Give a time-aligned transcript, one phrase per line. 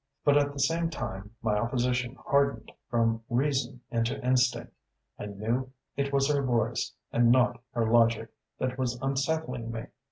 [0.25, 4.73] But at the same time my opposition hardened from reason into instinct.
[5.19, 9.85] I knew it was her voice, and not her logic, that was unsettling me.